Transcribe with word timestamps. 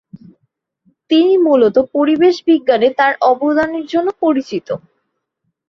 তিনি 1.11 1.33
মূলত 1.37 1.75
পরিবেশ 1.95 2.35
বিজ্ঞানে 2.47 2.87
তার 2.99 3.13
অবদানের 3.31 3.85
জন্য 3.85 4.07
পরিচিত। 4.23 4.67